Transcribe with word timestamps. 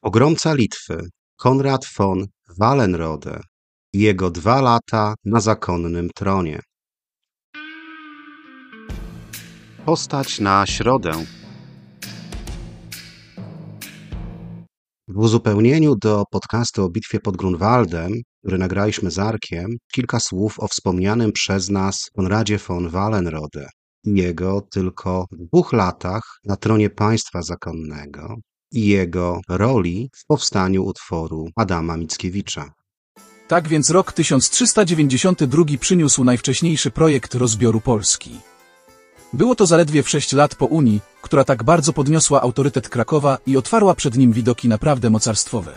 Pogromca 0.00 0.54
Litwy 0.54 1.08
Konrad 1.36 1.86
von 1.98 2.26
Wallenrode 2.58 3.40
i 3.92 4.00
jego 4.00 4.30
dwa 4.30 4.60
lata 4.60 5.14
na 5.24 5.40
zakonnym 5.40 6.08
tronie. 6.14 6.60
Postać 9.84 10.40
na 10.40 10.66
środę. 10.66 11.12
W 15.08 15.18
uzupełnieniu 15.18 15.94
do 15.96 16.24
podcastu 16.30 16.84
o 16.84 16.88
bitwie 16.88 17.20
pod 17.20 17.36
Grunwaldem, 17.36 18.12
który 18.38 18.58
nagraliśmy 18.58 19.10
z 19.10 19.18
Arkiem, 19.18 19.66
kilka 19.94 20.20
słów 20.20 20.60
o 20.60 20.68
wspomnianym 20.68 21.32
przez 21.32 21.70
nas 21.70 22.10
Konradzie 22.16 22.58
von 22.58 22.88
Wallenrode 22.88 23.68
i 24.04 24.14
jego 24.14 24.60
tylko 24.60 25.26
dwóch 25.32 25.72
latach 25.72 26.22
na 26.44 26.56
tronie 26.56 26.90
państwa 26.90 27.42
zakonnego 27.42 28.36
i 28.76 28.86
jego 28.86 29.40
roli 29.48 30.10
w 30.14 30.26
powstaniu 30.26 30.84
utworu 30.84 31.48
Adama 31.56 31.96
Mickiewicza. 31.96 32.72
Tak 33.48 33.68
więc 33.68 33.90
rok 33.90 34.12
1392 34.12 35.64
przyniósł 35.80 36.24
najwcześniejszy 36.24 36.90
projekt 36.90 37.34
rozbioru 37.34 37.80
Polski. 37.80 38.30
Było 39.32 39.54
to 39.54 39.66
zaledwie 39.66 40.02
w 40.02 40.08
sześć 40.08 40.32
lat 40.32 40.54
po 40.54 40.66
Unii, 40.66 41.00
która 41.22 41.44
tak 41.44 41.64
bardzo 41.64 41.92
podniosła 41.92 42.42
autorytet 42.42 42.88
Krakowa 42.88 43.38
i 43.46 43.56
otwarła 43.56 43.94
przed 43.94 44.16
nim 44.16 44.32
widoki 44.32 44.68
naprawdę 44.68 45.10
mocarstwowe. 45.10 45.72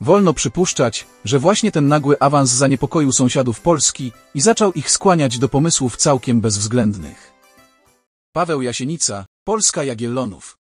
Wolno 0.00 0.34
przypuszczać, 0.34 1.06
że 1.24 1.38
właśnie 1.38 1.72
ten 1.72 1.88
nagły 1.88 2.18
awans 2.20 2.50
zaniepokoił 2.50 3.12
sąsiadów 3.12 3.60
Polski 3.60 4.12
i 4.34 4.40
zaczął 4.40 4.72
ich 4.72 4.90
skłaniać 4.90 5.38
do 5.38 5.48
pomysłów 5.48 5.96
całkiem 5.96 6.40
bezwzględnych. 6.40 7.32
Paweł 8.32 8.62
Jasienica, 8.62 9.26
Polska 9.44 9.84
Jagiellonów. 9.84 10.61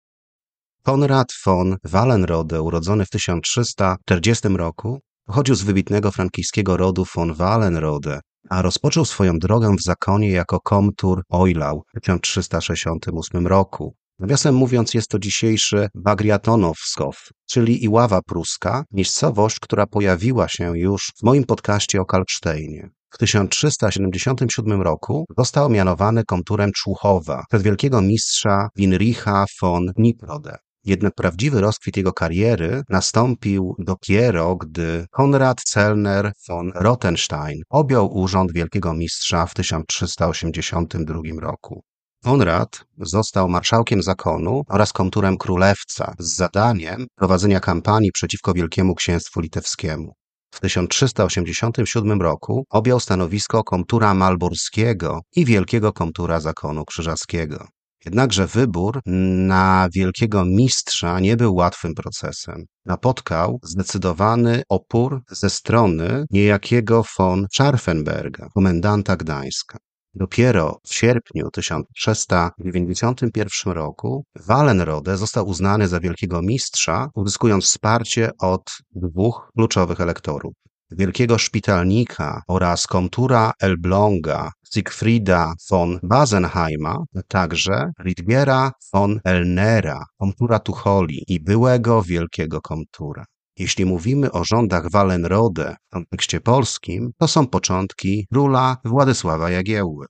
Konrad 0.86 1.32
von 1.46 1.76
Wallenrode, 1.84 2.62
urodzony 2.62 3.04
w 3.04 3.10
1340 3.10 4.48
roku, 4.48 5.00
pochodził 5.24 5.54
z 5.54 5.62
wybitnego 5.62 6.10
frankijskiego 6.10 6.76
rodu 6.76 7.04
von 7.14 7.34
Wallenrode, 7.34 8.20
a 8.50 8.62
rozpoczął 8.62 9.04
swoją 9.04 9.38
drogę 9.38 9.74
w 9.78 9.82
zakonie 9.82 10.30
jako 10.30 10.60
komtur 10.60 11.22
Ojlau 11.28 11.82
w 11.96 12.00
1368 12.00 13.46
roku. 13.46 13.94
Nawiasem 14.18 14.54
mówiąc, 14.54 14.94
jest 14.94 15.08
to 15.08 15.18
dzisiejszy 15.18 15.88
Bagriatonowskow, 15.94 17.16
czyli 17.50 17.84
Iława 17.84 18.20
Pruska, 18.22 18.84
miejscowość, 18.92 19.60
która 19.60 19.86
pojawiła 19.86 20.48
się 20.48 20.78
już 20.78 21.12
w 21.20 21.22
moim 21.22 21.44
podcaście 21.44 22.00
o 22.00 22.04
Kalksztejnie. 22.04 22.90
W 23.10 23.18
1377 23.18 24.82
roku 24.82 25.24
został 25.38 25.70
mianowany 25.70 26.24
komturem 26.24 26.70
Człuchowa 26.72 27.44
przez 27.48 27.62
wielkiego 27.62 28.02
mistrza 28.02 28.68
Winricha 28.76 29.44
von 29.62 29.92
Niprode. 29.96 30.56
Jednak 30.86 31.14
prawdziwy 31.14 31.60
rozkwit 31.60 31.96
jego 31.96 32.12
kariery 32.12 32.82
nastąpił 32.88 33.74
dopiero, 33.78 34.56
gdy 34.56 35.06
Konrad 35.10 35.62
Zellner 35.68 36.32
von 36.48 36.72
Rothenstein 36.74 37.62
objął 37.70 38.18
urząd 38.18 38.52
wielkiego 38.52 38.94
mistrza 38.94 39.46
w 39.46 39.54
1382 39.54 41.20
roku. 41.40 41.82
Konrad 42.24 42.84
został 42.98 43.48
marszałkiem 43.48 44.02
zakonu 44.02 44.62
oraz 44.68 44.92
komturem 44.92 45.36
królewca 45.36 46.14
z 46.18 46.36
zadaniem 46.36 47.06
prowadzenia 47.16 47.60
kampanii 47.60 48.12
przeciwko 48.12 48.52
Wielkiemu 48.52 48.94
Księstwu 48.94 49.40
Litewskiemu. 49.40 50.12
W 50.54 50.60
1387 50.60 52.22
roku 52.22 52.64
objął 52.70 53.00
stanowisko 53.00 53.64
komtura 53.64 54.14
malborskiego 54.14 55.20
i 55.36 55.44
wielkiego 55.44 55.92
komtura 55.92 56.40
zakonu 56.40 56.84
krzyżackiego. 56.84 57.66
Jednakże 58.06 58.46
wybór 58.46 59.00
na 59.06 59.88
wielkiego 59.94 60.44
mistrza 60.44 61.20
nie 61.20 61.36
był 61.36 61.54
łatwym 61.54 61.94
procesem. 61.94 62.64
Napotkał 62.84 63.58
zdecydowany 63.62 64.62
opór 64.68 65.20
ze 65.30 65.50
strony 65.50 66.26
niejakiego 66.30 67.04
von 67.18 67.46
Scharfenberga, 67.52 68.48
komendanta 68.54 69.16
Gdańska. 69.16 69.78
Dopiero 70.14 70.78
w 70.86 70.94
sierpniu 70.94 71.50
1391 71.50 73.72
roku 73.72 74.24
Wallenrode 74.46 75.16
został 75.16 75.48
uznany 75.48 75.88
za 75.88 76.00
wielkiego 76.00 76.42
mistrza, 76.42 77.08
uzyskując 77.14 77.64
wsparcie 77.64 78.30
od 78.38 78.70
dwóch 78.94 79.50
kluczowych 79.56 80.00
elektorów 80.00 80.54
wielkiego 80.90 81.38
szpitalnika 81.38 82.42
oraz 82.48 82.86
komtura 82.86 83.52
Elbląga 83.60 84.50
Siegfrieda 84.72 85.54
von 85.70 85.98
Basenheima, 86.02 87.04
także 87.28 87.90
Ridgera 88.04 88.72
von 88.92 89.20
Elnera, 89.24 90.04
komtura 90.18 90.58
Tucholi 90.58 91.24
i 91.28 91.40
byłego 91.40 92.02
wielkiego 92.02 92.60
komtura. 92.60 93.24
Jeśli 93.58 93.84
mówimy 93.84 94.32
o 94.32 94.44
rządach 94.44 94.90
Wallenrode 94.90 95.76
w 95.86 95.92
kontekście 95.92 96.40
polskim, 96.40 97.10
to 97.18 97.28
są 97.28 97.46
początki 97.46 98.26
króla 98.32 98.76
Władysława 98.84 99.50
Jagiełły. 99.50 100.06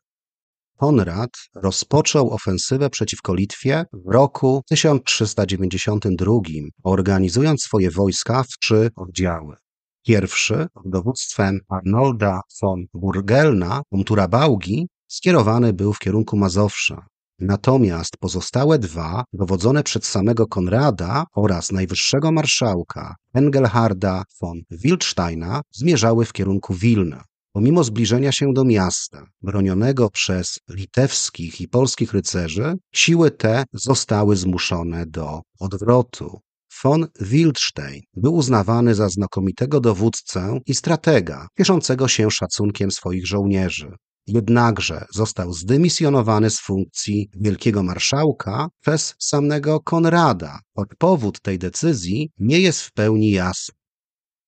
Konrad 0.76 1.30
rozpoczął 1.54 2.30
ofensywę 2.30 2.90
przeciwko 2.90 3.34
Litwie 3.34 3.84
w 3.92 4.12
roku 4.12 4.62
1392, 4.68 6.32
organizując 6.82 7.62
swoje 7.62 7.90
wojska 7.90 8.42
w 8.42 8.58
trzy 8.60 8.90
oddziały. 8.96 9.56
Pierwszy, 10.06 10.66
pod 10.74 10.82
dowództwem 10.90 11.60
Arnolda 11.68 12.40
von 12.62 12.86
Burgelna, 12.94 13.82
komtura 13.90 14.28
Bałgi, 14.28 14.88
skierowany 15.08 15.72
był 15.72 15.92
w 15.92 15.98
kierunku 15.98 16.36
Mazowsza. 16.36 17.06
Natomiast 17.38 18.16
pozostałe 18.16 18.78
dwa, 18.78 19.24
dowodzone 19.32 19.82
przez 19.82 20.04
samego 20.04 20.46
Konrada 20.46 21.24
oraz 21.34 21.72
najwyższego 21.72 22.32
marszałka 22.32 23.14
Engelharda 23.34 24.22
von 24.40 24.60
Wildsteina, 24.70 25.60
zmierzały 25.72 26.24
w 26.24 26.32
kierunku 26.32 26.74
Wilna. 26.74 27.24
Pomimo 27.52 27.84
zbliżenia 27.84 28.32
się 28.32 28.46
do 28.52 28.64
miasta, 28.64 29.26
bronionego 29.42 30.10
przez 30.10 30.58
litewskich 30.70 31.60
i 31.60 31.68
polskich 31.68 32.12
rycerzy, 32.12 32.74
siły 32.94 33.30
te 33.30 33.64
zostały 33.72 34.36
zmuszone 34.36 35.06
do 35.06 35.40
odwrotu. 35.60 36.40
Von 36.82 37.06
Wildstein 37.20 38.00
był 38.16 38.34
uznawany 38.34 38.94
za 38.94 39.08
znakomitego 39.08 39.80
dowódcę 39.80 40.58
i 40.66 40.74
stratega, 40.74 41.48
cieszącego 41.58 42.08
się 42.08 42.30
szacunkiem 42.30 42.90
swoich 42.90 43.26
żołnierzy. 43.26 43.90
Jednakże 44.26 45.04
został 45.14 45.52
zdymisjonowany 45.52 46.50
z 46.50 46.60
funkcji 46.60 47.28
wielkiego 47.40 47.82
marszałka 47.82 48.68
przez 48.80 49.14
samego 49.18 49.80
Konrada, 49.80 50.58
choć 50.76 50.88
powód 50.98 51.40
tej 51.40 51.58
decyzji 51.58 52.30
nie 52.38 52.60
jest 52.60 52.80
w 52.80 52.92
pełni 52.92 53.30
jasny. 53.30 53.75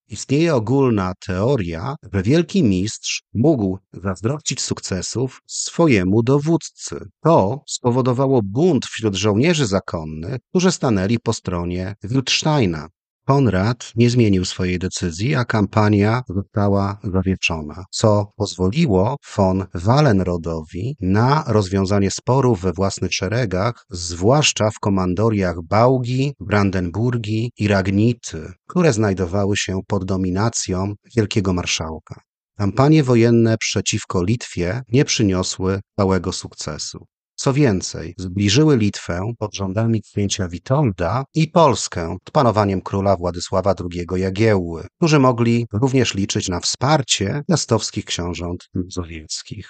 Istnieje 0.09 0.55
ogólna 0.55 1.13
teoria, 1.25 1.95
że 2.13 2.23
wielki 2.23 2.63
mistrz 2.63 3.21
mógł 3.33 3.77
zazdrościć 3.93 4.61
sukcesów 4.61 5.41
swojemu 5.47 6.23
dowódcy. 6.23 6.95
To 7.23 7.63
spowodowało 7.67 8.41
bunt 8.43 8.85
wśród 8.85 9.15
żołnierzy 9.15 9.67
zakonnych, 9.67 10.37
którzy 10.49 10.71
stanęli 10.71 11.19
po 11.19 11.33
stronie 11.33 11.95
Wildsteina. 12.03 12.89
Konrad 13.29 13.91
nie 13.95 14.09
zmienił 14.09 14.45
swojej 14.45 14.79
decyzji, 14.79 15.35
a 15.35 15.45
kampania 15.45 16.21
została 16.27 16.99
zawieszona, 17.13 17.85
co 17.91 18.31
pozwoliło 18.35 19.17
von 19.35 19.65
Wallenrodowi 19.73 20.95
na 21.01 21.43
rozwiązanie 21.47 22.11
sporów 22.11 22.61
we 22.61 22.73
własnych 22.73 23.13
szeregach, 23.13 23.85
zwłaszcza 23.89 24.71
w 24.71 24.79
komandoriach 24.79 25.55
Bałgi, 25.63 26.33
Brandenburgii 26.39 27.51
i 27.57 27.67
Ragnity, 27.67 28.51
które 28.67 28.93
znajdowały 28.93 29.57
się 29.57 29.79
pod 29.87 30.05
dominacją 30.05 30.93
wielkiego 31.15 31.53
marszałka. 31.53 32.21
Kampanie 32.57 33.03
wojenne 33.03 33.57
przeciwko 33.57 34.23
Litwie 34.23 34.81
nie 34.91 35.05
przyniosły 35.05 35.79
całego 35.99 36.31
sukcesu. 36.31 37.05
Co 37.41 37.53
więcej, 37.53 38.13
zbliżyły 38.17 38.77
Litwę 38.77 39.33
pod 39.37 39.55
rządami 39.55 40.01
księcia 40.01 40.47
Witolda 40.47 41.23
i 41.35 41.47
Polskę 41.47 42.17
pod 42.23 42.33
panowaniem 42.33 42.81
króla 42.81 43.17
Władysława 43.17 43.75
II 43.91 44.21
Jagiełły, 44.21 44.87
którzy 44.97 45.19
mogli 45.19 45.67
również 45.73 46.13
liczyć 46.13 46.49
na 46.49 46.59
wsparcie 46.59 47.43
miastowskich 47.49 48.05
książąt 48.05 48.69
mazowieckich. 48.73 49.69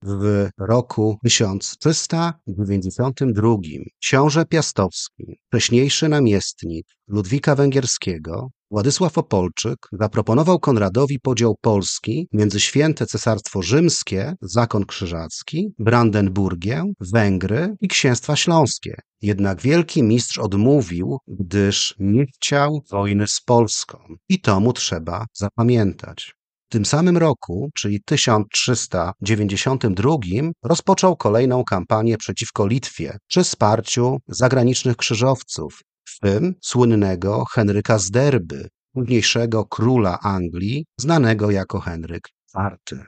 W 0.04 0.50
roku 0.58 1.18
1392 1.24 3.56
książę 4.02 4.46
Piastowski, 4.46 5.40
wcześniejszy 5.48 6.10
namiestnik 6.10 6.88
Ludwika 7.08 7.56
Węgierskiego, 7.56 8.50
Władysław 8.72 9.18
Opolczyk 9.18 9.78
zaproponował 9.92 10.60
Konradowi 10.60 11.20
podział 11.20 11.56
Polski 11.62 12.28
między 12.34 12.60
święte 12.60 13.06
Cesarstwo 13.06 13.62
Rzymskie, 13.62 14.34
Zakon 14.42 14.86
Krzyżacki, 14.86 15.74
Brandenburgię, 15.80 16.84
Węgry 17.00 17.76
i 17.82 17.88
Księstwa 17.88 18.36
Śląskie. 18.36 18.96
Jednak 19.22 19.62
wielki 19.62 20.04
mistrz 20.04 20.38
odmówił, 20.38 21.18
gdyż 21.28 21.96
nie 22.00 22.26
chciał 22.26 22.84
wojny 22.92 23.28
z 23.28 23.42
Polską. 23.42 23.98
I 24.30 24.42
to 24.42 24.60
mu 24.60 24.74
trzeba 24.74 25.26
zapamiętać. 25.34 26.39
W 26.70 26.72
tym 26.72 26.86
samym 26.86 27.18
roku, 27.18 27.70
czyli 27.76 28.02
1392, 28.06 30.16
rozpoczął 30.64 31.16
kolejną 31.16 31.64
kampanię 31.64 32.18
przeciwko 32.18 32.68
Litwie 32.68 33.18
przy 33.28 33.44
wsparciu 33.44 34.18
zagranicznych 34.28 34.98
krzyżowców, 34.98 35.82
w 36.06 36.20
tym 36.20 36.54
słynnego 36.62 37.44
Henryka 37.52 38.00
z 38.00 38.12
Derby, 38.12 38.70
późniejszego 38.94 39.66
króla 39.66 40.20
Anglii, 40.20 40.86
znanego 41.00 41.52
jako 41.52 41.80
Henryk 41.80 42.30
IV. 42.56 43.06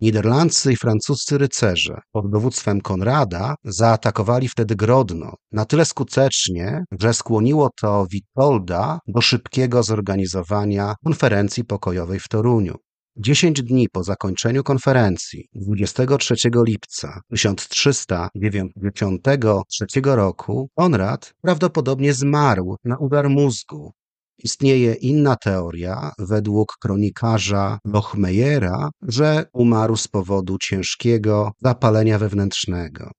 Niderlandzcy 0.00 0.72
i 0.72 0.76
francuscy 0.76 1.38
rycerze 1.38 2.00
pod 2.12 2.30
dowództwem 2.30 2.80
Konrada 2.80 3.54
zaatakowali 3.64 4.48
wtedy 4.48 4.76
Grodno 4.76 5.34
na 5.52 5.64
tyle 5.64 5.84
skutecznie, 5.84 6.84
że 7.00 7.14
skłoniło 7.14 7.70
to 7.80 8.06
Witolda 8.10 8.98
do 9.06 9.20
szybkiego 9.20 9.82
zorganizowania 9.82 10.94
konferencji 11.04 11.64
pokojowej 11.64 12.20
w 12.20 12.28
Toruniu. 12.28 12.74
Dziesięć 13.22 13.62
dni 13.62 13.88
po 13.88 14.04
zakończeniu 14.04 14.62
konferencji, 14.62 15.48
23 15.54 16.34
lipca 16.66 17.20
1393 17.30 19.86
roku, 20.04 20.70
Konrad 20.74 21.34
prawdopodobnie 21.40 22.14
zmarł 22.14 22.76
na 22.84 22.98
udar 22.98 23.30
mózgu. 23.30 23.92
Istnieje 24.38 24.94
inna 24.94 25.36
teoria, 25.36 26.12
według 26.18 26.76
kronikarza 26.80 27.78
Lochmeyera, 27.84 28.90
że 29.02 29.44
umarł 29.52 29.96
z 29.96 30.08
powodu 30.08 30.58
ciężkiego 30.58 31.52
zapalenia 31.62 32.18
wewnętrznego. 32.18 33.10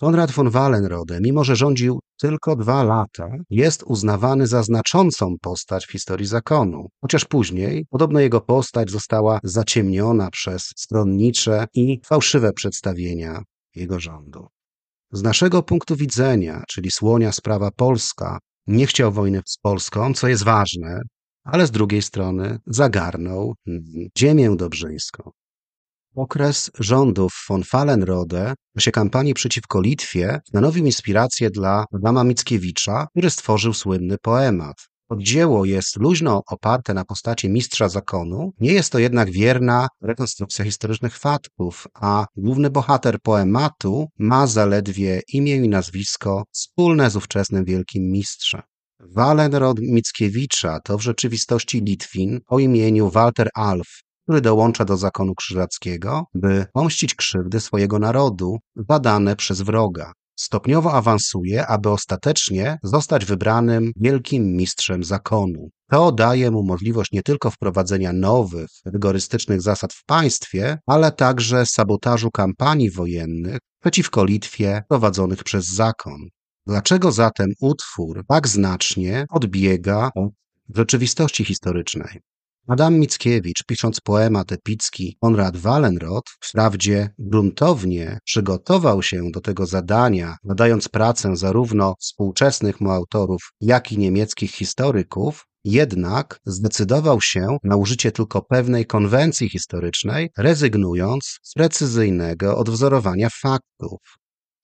Konrad 0.00 0.30
von 0.30 0.50
Wallenrode, 0.50 1.20
mimo 1.20 1.44
że 1.44 1.56
rządził 1.56 2.00
tylko 2.20 2.56
dwa 2.56 2.82
lata, 2.82 3.28
jest 3.50 3.82
uznawany 3.82 4.46
za 4.46 4.62
znaczącą 4.62 5.34
postać 5.40 5.86
w 5.86 5.92
historii 5.92 6.26
zakonu, 6.26 6.88
chociaż 7.00 7.24
później 7.24 7.86
podobno 7.90 8.20
jego 8.20 8.40
postać 8.40 8.90
została 8.90 9.40
zaciemniona 9.42 10.30
przez 10.30 10.72
stronnicze 10.76 11.66
i 11.74 12.00
fałszywe 12.04 12.52
przedstawienia 12.52 13.42
jego 13.74 14.00
rządu. 14.00 14.46
Z 15.12 15.22
naszego 15.22 15.62
punktu 15.62 15.96
widzenia, 15.96 16.62
czyli 16.68 16.90
słonia 16.90 17.32
sprawa 17.32 17.70
polska, 17.70 18.38
nie 18.66 18.86
chciał 18.86 19.12
wojny 19.12 19.40
z 19.46 19.58
Polską, 19.58 20.14
co 20.14 20.28
jest 20.28 20.44
ważne, 20.44 21.00
ale 21.44 21.66
z 21.66 21.70
drugiej 21.70 22.02
strony 22.02 22.58
zagarnął 22.66 23.54
ziemię 24.18 24.56
dobrzyńską. 24.56 25.30
Okres 26.16 26.70
rządów 26.78 27.32
von 27.48 27.64
Fallenrode 27.64 28.54
w 28.74 28.78
czasie 28.78 28.90
kampanii 28.90 29.34
przeciwko 29.34 29.80
Litwie 29.80 30.40
stanowił 30.48 30.86
inspirację 30.86 31.50
dla 31.50 31.84
Adama 31.94 32.24
Mickiewicza, 32.24 33.06
który 33.10 33.30
stworzył 33.30 33.74
słynny 33.74 34.16
poemat. 34.22 34.76
Dzieło 35.16 35.64
jest 35.64 35.96
luźno 35.96 36.42
oparte 36.46 36.94
na 36.94 37.04
postaci 37.04 37.48
mistrza 37.48 37.88
zakonu, 37.88 38.52
nie 38.60 38.72
jest 38.72 38.92
to 38.92 38.98
jednak 38.98 39.30
wierna 39.30 39.88
rekonstrukcja 40.02 40.64
historycznych 40.64 41.18
faktów, 41.18 41.86
a 41.94 42.26
główny 42.36 42.70
bohater 42.70 43.20
poematu 43.22 44.06
ma 44.18 44.46
zaledwie 44.46 45.20
imię 45.32 45.56
i 45.56 45.68
nazwisko 45.68 46.44
wspólne 46.52 47.10
z 47.10 47.16
ówczesnym 47.16 47.64
wielkim 47.64 48.10
mistrzem. 48.10 48.62
Walenrod 49.00 49.78
Mickiewicza 49.80 50.80
to 50.80 50.98
w 50.98 51.02
rzeczywistości 51.02 51.80
Litwin 51.80 52.40
o 52.46 52.58
imieniu 52.58 53.10
Walter 53.10 53.48
Alf, 53.54 53.88
który 54.28 54.40
dołącza 54.40 54.84
do 54.84 54.96
zakonu 54.96 55.34
krzyżackiego, 55.34 56.24
by 56.34 56.66
pomścić 56.72 57.14
krzywdy 57.14 57.60
swojego 57.60 57.98
narodu 57.98 58.58
badane 58.76 59.36
przez 59.36 59.62
wroga. 59.62 60.12
Stopniowo 60.36 60.92
awansuje, 60.92 61.66
aby 61.66 61.90
ostatecznie 61.90 62.78
zostać 62.82 63.24
wybranym 63.24 63.92
wielkim 63.96 64.56
mistrzem 64.56 65.04
zakonu. 65.04 65.68
To 65.90 66.12
daje 66.12 66.50
mu 66.50 66.62
możliwość 66.62 67.12
nie 67.12 67.22
tylko 67.22 67.50
wprowadzenia 67.50 68.12
nowych, 68.12 68.68
rygorystycznych 68.84 69.62
zasad 69.62 69.92
w 69.92 70.04
państwie, 70.04 70.78
ale 70.86 71.12
także 71.12 71.66
sabotażu 71.66 72.30
kampanii 72.30 72.90
wojennych 72.90 73.58
przeciwko 73.80 74.24
Litwie 74.24 74.82
prowadzonych 74.88 75.44
przez 75.44 75.66
zakon. 75.66 76.20
Dlaczego 76.66 77.12
zatem 77.12 77.52
utwór 77.60 78.24
tak 78.28 78.48
znacznie 78.48 79.26
odbiega 79.30 80.10
od 80.14 80.30
rzeczywistości 80.74 81.44
historycznej? 81.44 82.20
Adam 82.68 82.98
Mickiewicz, 82.98 83.64
pisząc 83.66 84.00
poemat 84.00 84.52
epicki 84.52 85.16
Konrad 85.20 85.56
Wallenrod, 85.56 86.24
wprawdzie 86.40 87.10
gruntownie 87.18 88.18
przygotował 88.24 89.02
się 89.02 89.30
do 89.30 89.40
tego 89.40 89.66
zadania, 89.66 90.36
nadając 90.44 90.88
pracę 90.88 91.36
zarówno 91.36 91.94
współczesnych 92.00 92.80
mu 92.80 92.90
autorów, 92.90 93.42
jak 93.60 93.92
i 93.92 93.98
niemieckich 93.98 94.50
historyków, 94.50 95.44
jednak 95.64 96.40
zdecydował 96.46 97.20
się 97.20 97.56
na 97.64 97.76
użycie 97.76 98.12
tylko 98.12 98.42
pewnej 98.42 98.86
konwencji 98.86 99.48
historycznej, 99.48 100.30
rezygnując 100.38 101.38
z 101.42 101.52
precyzyjnego 101.54 102.58
odwzorowania 102.58 103.28
faktów. 103.42 103.98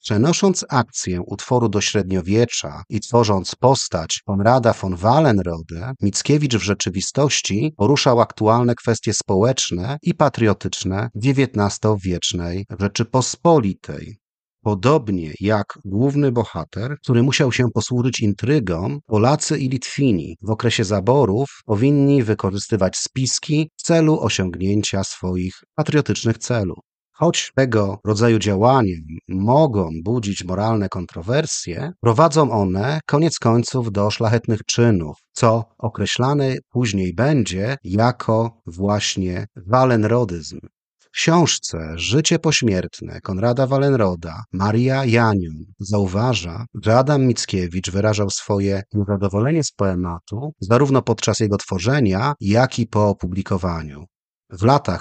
Przenosząc 0.05 0.65
akcję 0.69 1.21
utworu 1.21 1.69
do 1.69 1.81
średniowiecza 1.81 2.83
i 2.89 3.01
tworząc 3.01 3.55
postać 3.55 4.23
Konrada 4.27 4.73
von 4.73 4.97
Wallenrode, 4.97 5.93
Mickiewicz 6.03 6.57
w 6.57 6.63
rzeczywistości 6.63 7.73
poruszał 7.77 8.21
aktualne 8.21 8.75
kwestie 8.75 9.13
społeczne 9.15 9.99
i 10.03 10.15
patriotyczne 10.15 11.09
XIX-wiecznej 11.17 12.67
Rzeczypospolitej. 12.81 14.17
Podobnie 14.63 15.33
jak 15.41 15.67
główny 15.85 16.33
bohater, 16.33 16.97
który 17.03 17.23
musiał 17.23 17.53
się 17.53 17.65
posłużyć 17.75 18.21
intrygą, 18.21 18.99
Polacy 19.07 19.59
i 19.59 19.69
Litwini 19.69 20.37
w 20.43 20.51
okresie 20.51 20.85
zaborów 20.85 21.49
powinni 21.65 22.23
wykorzystywać 22.23 22.97
spiski 22.97 23.71
w 23.77 23.83
celu 23.83 24.21
osiągnięcia 24.21 25.05
swoich 25.05 25.55
patriotycznych 25.75 26.39
celów. 26.39 26.94
Choć 27.17 27.53
tego 27.55 27.99
rodzaju 28.05 28.39
działania 28.39 28.95
mogą 29.29 29.91
budzić 30.05 30.45
moralne 30.45 30.89
kontrowersje, 30.89 31.93
prowadzą 32.01 32.51
one 32.51 33.01
koniec 33.07 33.39
końców 33.39 33.93
do 33.93 34.11
szlachetnych 34.11 34.65
czynów, 34.65 35.17
co 35.33 35.65
określane 35.79 36.55
później 36.71 37.15
będzie 37.15 37.77
jako 37.85 38.61
właśnie 38.67 39.47
walenrodyzm. 39.57 40.59
W 40.99 41.11
książce 41.11 41.93
Życie 41.95 42.39
pośmiertne 42.39 43.21
Konrada 43.21 43.67
Wallenroda 43.67 44.45
Maria 44.53 45.05
Janion 45.05 45.65
zauważa, 45.79 46.67
że 46.83 46.99
Adam 46.99 47.27
Mickiewicz 47.27 47.91
wyrażał 47.91 48.31
swoje 48.31 48.83
niezadowolenie 48.95 49.65
z 49.65 49.73
poematu 49.73 50.53
zarówno 50.61 51.03
podczas 51.03 51.41
jego 51.41 51.57
tworzenia, 51.57 52.35
jak 52.41 52.79
i 52.79 52.87
po 52.87 53.09
opublikowaniu. 53.09 54.05
W 54.51 54.63
latach 54.63 55.01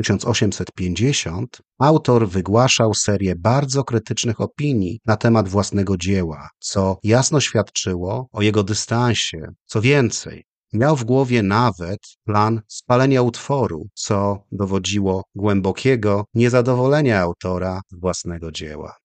1846-1850 0.00 1.46
autor 1.78 2.28
wygłaszał 2.28 2.94
serię 2.94 3.34
bardzo 3.36 3.84
krytycznych 3.84 4.40
opinii 4.40 5.00
na 5.06 5.16
temat 5.16 5.48
własnego 5.48 5.96
dzieła, 5.96 6.48
co 6.58 6.98
jasno 7.02 7.40
świadczyło 7.40 8.28
o 8.32 8.42
jego 8.42 8.62
dystansie. 8.62 9.38
Co 9.66 9.80
więcej, 9.80 10.44
Miał 10.72 10.96
w 10.96 11.04
głowie 11.04 11.42
nawet 11.42 11.98
plan 12.24 12.60
spalenia 12.68 13.22
utworu, 13.22 13.88
co 13.94 14.38
dowodziło 14.52 15.24
głębokiego 15.34 16.24
niezadowolenia 16.34 17.20
autora 17.20 17.80
z 17.90 18.00
własnego 18.00 18.52
dzieła. 18.52 18.96